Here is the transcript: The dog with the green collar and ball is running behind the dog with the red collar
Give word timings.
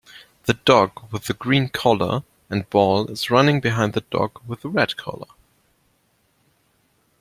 The 0.45 0.55
dog 0.55 1.11
with 1.13 1.25
the 1.25 1.35
green 1.35 1.69
collar 1.69 2.23
and 2.49 2.67
ball 2.71 3.05
is 3.11 3.29
running 3.29 3.61
behind 3.61 3.93
the 3.93 4.01
dog 4.01 4.41
with 4.47 4.61
the 4.63 4.67
red 4.69 4.97
collar 4.97 5.27